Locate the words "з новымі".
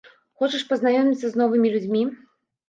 1.33-1.73